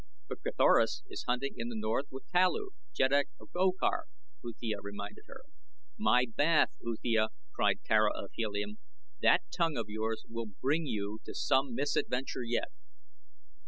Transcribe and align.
"But 0.27 0.41
Carthoris 0.41 1.03
is 1.11 1.25
hunting 1.27 1.53
in 1.57 1.69
the 1.69 1.77
north 1.77 2.07
with 2.09 2.23
Talu, 2.33 2.69
Jeddak 2.91 3.29
of 3.39 3.49
Okar," 3.55 4.05
Uthia 4.43 4.77
reminded 4.81 5.25
her. 5.27 5.41
"My 5.95 6.25
bath, 6.25 6.71
Uthia!" 6.83 7.27
cried 7.53 7.81
Tara 7.85 8.09
of 8.11 8.31
Helium. 8.33 8.79
"That 9.21 9.43
tongue 9.55 9.77
of 9.77 9.89
yours 9.89 10.23
will 10.27 10.47
bring 10.59 10.87
you 10.87 11.19
to 11.25 11.35
some 11.35 11.75
misadventure 11.75 12.43
yet." 12.43 12.69